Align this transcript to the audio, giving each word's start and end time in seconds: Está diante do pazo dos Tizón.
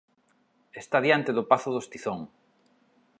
Está 0.81 0.97
diante 1.05 1.31
do 1.37 1.47
pazo 1.51 1.69
dos 1.75 1.89
Tizón. 1.91 2.19